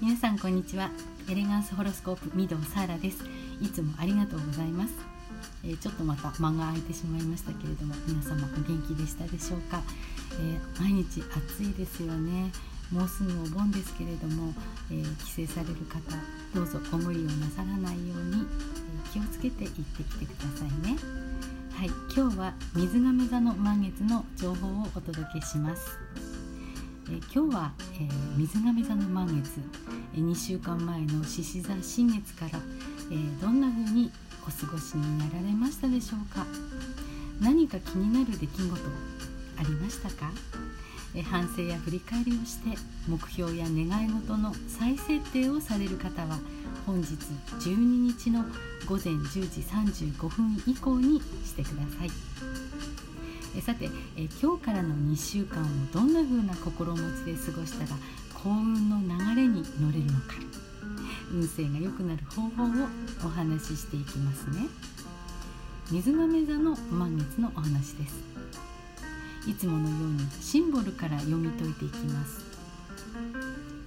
[0.00, 0.90] 皆さんこんにちは。
[1.28, 3.24] エレガンスホロスコープ御堂サーラです。
[3.60, 4.94] いつもありがとうございます、
[5.64, 9.82] えー、ちょっとまた間が空いてしまいましたけれども皆様お元気でしたでしょうか、
[10.40, 12.52] えー、毎日暑いですよね。
[12.92, 14.54] もうすぐお盆ですけれども、
[14.90, 15.98] えー、帰省される方
[16.54, 20.96] どうぞご無理をなさらないように、え気をつけて行ってきてくださいね。
[21.74, 25.98] はい、今日は水亀座の満月の情報をお届けします。
[27.10, 29.60] え今日は、えー、水亀座の満月、
[30.14, 32.60] え2週間前の獅子座新月から、
[33.10, 34.10] えー、どんな風に
[34.46, 36.44] お過ごしになられましたでしょうか。
[37.40, 38.74] 何か気になる出来事
[39.58, 40.30] ありましたか、
[41.14, 42.76] え反省や振り返りをして
[43.08, 46.38] 目標や願い事の再設定をされる方は
[46.86, 47.14] 本日
[47.60, 48.44] 12日の
[48.86, 52.10] 午前10時35分以降にしてください。
[53.56, 57.98] えさてえ今日からの2週間をどんな風な心持ちで過ごしたら
[58.42, 59.00] 幸運の
[59.34, 60.34] 流れに乗れるのか。
[61.30, 62.86] 運勢が良くなる方法を
[63.24, 64.68] お話ししていきますね。
[65.90, 68.22] 水亀座の満月のお話です。
[69.46, 72.40] いつものようにシンボルから読み解いていきます。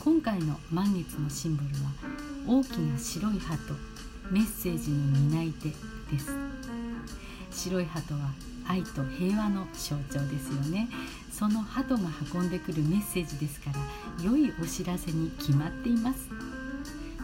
[0.00, 3.74] 今回の満月のシンボルは大きな白い鳩
[4.30, 4.96] メッセージの
[5.30, 6.32] 担い手です。
[7.50, 8.30] 白い鳩は
[8.68, 10.88] 愛と平和の象徴ですよね。
[11.32, 12.02] その鳩が
[12.34, 16.28] 運んでくるメッセージですから良いお知らせに決まっています。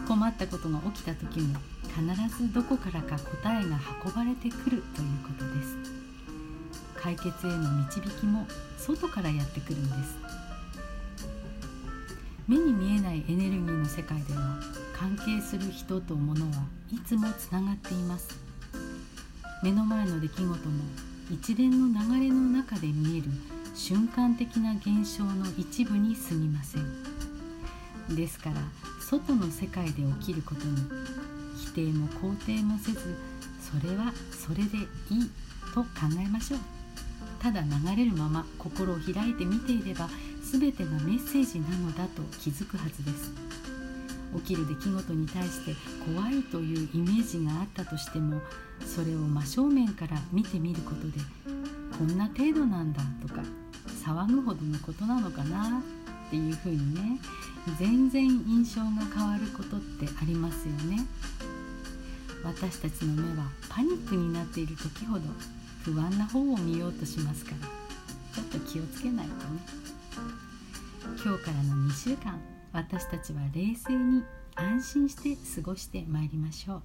[0.07, 1.59] 困ったことが起きた時も
[1.95, 5.77] 必ずどこからか答えが運ばれてくるということです。
[6.95, 10.17] 解決への導きも外からやってくるんです。
[12.47, 14.59] 目に見えないエネルギーの世界では
[14.93, 18.29] 関係する人と物はいつもつながっています。
[19.63, 20.55] 目の前の出来事も
[21.31, 23.27] 一連の流れの中で見える
[23.73, 28.15] 瞬間的な現象の一部に過ぎません。
[28.15, 28.55] ですから
[28.99, 30.75] 外の世界で起きることに
[31.57, 32.99] 否定も肯定もせず
[33.59, 34.77] それはそれで
[35.09, 35.31] いい
[35.73, 35.87] と考
[36.23, 36.59] えましょう。
[37.39, 40.09] ただ流れるまま心を開いて見ていれば
[40.51, 43.33] 全てがメッセージなのだと気づくはずです。
[44.37, 45.75] 起きる出来事に対して
[46.05, 48.41] 怖いというイメージがあったとしても
[48.85, 51.19] それを真正面から見てみることで
[51.97, 53.41] こんな程度なんだとか
[54.03, 55.81] 騒ぐほどのことなのかな
[56.27, 57.19] っていうふうにね
[57.79, 61.05] 全然印象が変わることってありますよね。
[62.43, 65.21] 私たちの目はパニックになっている時ほど
[65.83, 67.67] 不安な方を見ようとしますから
[68.35, 69.85] ちょっと気をつけないとね。
[71.23, 72.39] 今日からの2週間
[72.75, 74.21] 私たちは冷静に
[74.53, 76.81] 安心して過ごしてまいりましょう。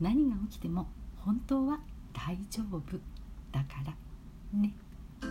[0.00, 0.88] 何が起きても
[1.18, 1.78] 本当は
[2.12, 2.82] 大丈夫
[3.52, 3.94] だから
[4.58, 4.74] ね。
[5.20, 5.28] は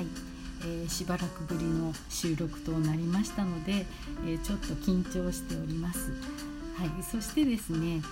[0.00, 0.06] い、
[0.62, 3.86] えー、しばらくぶりの収録となりましたので、
[4.26, 6.10] えー、ちょっと緊張しております。
[6.76, 6.90] はい。
[7.04, 8.02] そしてですね、えー、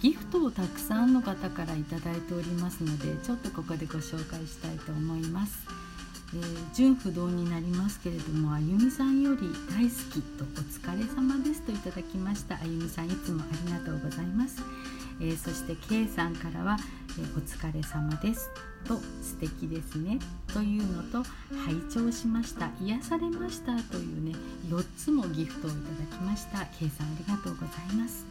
[0.00, 5.66] ギフトをたくさんの方から頂いておりますのでちょっとここでご紹介したいと思います、
[6.74, 12.54] 純不動になりますけれどもあゆみさんより大好きとお疲れ様ですといただきました。
[12.54, 14.62] あゆみさんいつもありがとうございます、
[15.20, 16.78] えー、そして K さんからは、
[17.18, 18.48] えー、お疲れ様です
[18.86, 20.18] と素敵ですね。
[20.52, 21.22] というのと
[21.54, 22.70] 拝聴しました。
[22.80, 24.32] 癒されましたというね
[24.70, 26.64] 4つもギフトをいただきました。
[26.78, 28.24] K さんありがとうございます、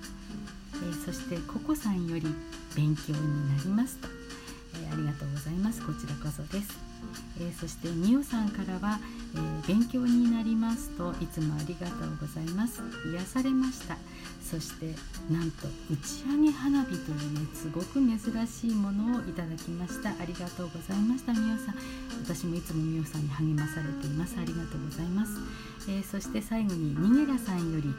[0.75, 2.25] えそしてココさんより
[2.75, 4.07] 勉強になりますと、
[4.83, 5.85] えありがとうございます。
[5.85, 6.90] こちらこそです。
[7.39, 8.99] え、そしてみおさんからは、
[9.33, 12.81] えー、勉強になりますといつもありがとうございます。
[13.11, 13.97] 癒されました。
[14.41, 14.93] そして
[15.31, 20.09] なんと打ち上げ花火というねすごく珍しいものをいただきました。
[20.09, 21.75] ありがとうございましたみおさん。
[22.23, 24.35] 私もいつもみおさんに励まされています。
[24.37, 25.39] ありがとうございます、
[25.89, 27.93] えー、そして最後ににげらさんより、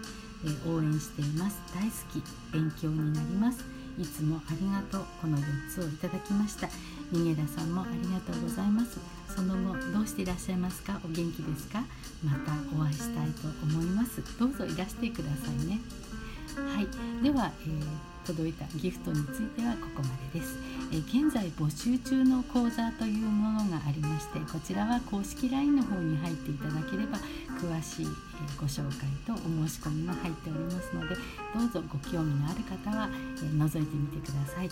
[0.44, 1.58] え応援しています。
[1.74, 3.81] 大好き勉強になります。
[3.98, 6.68] いつもありがとうこの4つをいただきました。
[7.12, 8.98] 逃げ田さんもありがとうございます。
[9.28, 11.00] その後どうしていらっしゃいますか？
[11.04, 11.82] お元気ですか？
[12.24, 14.22] またお会いしたいと思います。
[14.38, 15.80] どうぞいらしてくださいね。
[16.74, 17.22] はい。
[17.22, 20.56] では、えー届いたギフトについてはここまでです、
[20.92, 27.18] え現在募集中の講座というものがありましてこちらは公式 LINE の方に入っていただければ
[27.58, 28.08] 詳しい、え
[28.60, 29.36] ご紹介とお
[29.66, 31.14] 申し込みが入っておりますので
[31.54, 33.08] どうぞご興味のある方は、
[33.38, 34.70] え覗いてみてください、え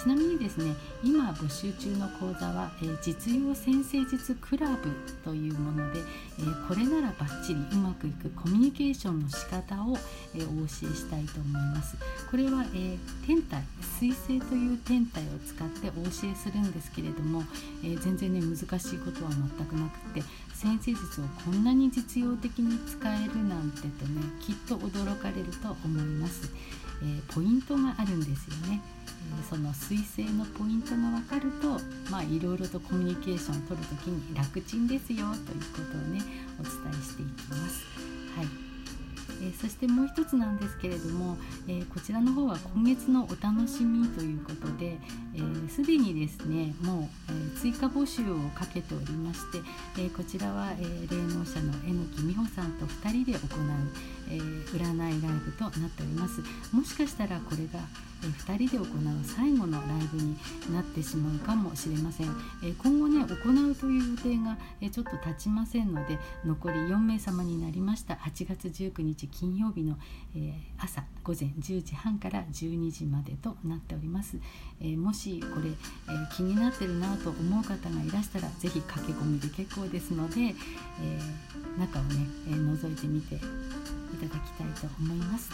[0.00, 0.74] ちなみにですね
[1.04, 4.90] 今募集中の講座は、え実用先生術クラブ
[5.24, 9.96] というもので、えこれならバッチリうまくいくコミュニケーションの仕方を、
[10.34, 11.96] えお教えしたいと思います。
[12.30, 13.62] これはえー、天体
[13.98, 17.42] 水星という天体を使ってお教えするんですけれども、
[17.82, 20.22] えー、全然ね難しいことは全くなくて
[20.54, 26.50] 先生術をこんなに実用的に使えるなんてとねきっと驚かれると思います、
[27.02, 28.80] えー、ポイントがあるんですよね、
[29.38, 31.78] えその水星のポイントが分かると
[32.10, 36.20] まあいろいろとコミュニケーションを取る時に楽ちんですよということをね
[39.60, 41.36] そしてもう一つなんですけれども、
[41.68, 44.98] えこちらの方は今月のお楽しみということで
[45.68, 49.58] すで、にですねもう、え追加募集をかけておりまして、
[49.98, 53.48] えこちらは、え霊能者の榎木美穂さんと2人で行う、
[54.30, 56.40] え占いライブとなっております。
[56.74, 57.80] もしかしたらこれが
[58.22, 58.88] え2人で行う
[59.24, 60.36] 最後のライブに
[60.72, 62.28] なってしまうかもしれません、
[62.62, 68.14] え今後ね行うという予定が、えちょっと経ちませんので残り4名様になりました。
[68.14, 69.96] 8月19日金曜日の、
[70.36, 74.36] え朝午前10時半から12時までとなっております、
[74.80, 75.74] えもしこれ、え
[76.34, 80.54] 気になってるなと思う方がいらしたら是非駆け込みで結構ですので、
[81.00, 81.20] え
[81.78, 85.50] 中をね、え覗いてみていただきたいと思います。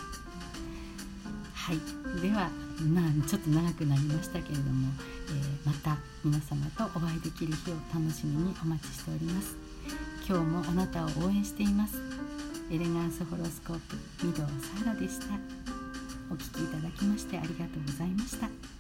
[1.55, 2.20] はい。
[2.23, 2.49] では
[2.88, 4.88] まあちょっと長くなりましたけれども、
[5.28, 9.56] えー、また皆様とお会いできる日を楽しみにお待ちしております。
[10.28, 12.00] 今日もあなたを応援しています。
[12.70, 13.81] エレガンスホロスコー
[14.20, 14.38] プ御堂
[14.78, 15.26] サラでした。
[16.31, 18.75] お聴きいただきましてありがとうございました。